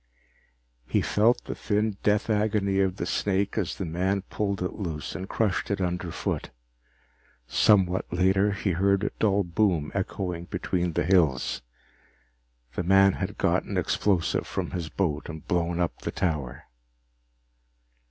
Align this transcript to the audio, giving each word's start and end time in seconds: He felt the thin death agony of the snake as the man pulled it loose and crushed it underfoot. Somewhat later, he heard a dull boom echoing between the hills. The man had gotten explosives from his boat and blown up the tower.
He 0.87 1.03
felt 1.03 1.43
the 1.43 1.53
thin 1.53 1.97
death 2.01 2.27
agony 2.27 2.79
of 2.79 2.95
the 2.95 3.05
snake 3.05 3.55
as 3.55 3.75
the 3.75 3.85
man 3.85 4.23
pulled 4.23 4.63
it 4.63 4.73
loose 4.73 5.13
and 5.13 5.29
crushed 5.29 5.69
it 5.69 5.79
underfoot. 5.79 6.49
Somewhat 7.47 8.11
later, 8.11 8.51
he 8.51 8.71
heard 8.71 9.03
a 9.03 9.11
dull 9.19 9.43
boom 9.43 9.91
echoing 9.93 10.45
between 10.45 10.93
the 10.93 11.05
hills. 11.05 11.61
The 12.73 12.81
man 12.81 13.13
had 13.13 13.37
gotten 13.37 13.77
explosives 13.77 14.47
from 14.49 14.71
his 14.71 14.89
boat 14.89 15.29
and 15.29 15.47
blown 15.47 15.79
up 15.79 16.01
the 16.01 16.09
tower. 16.09 16.63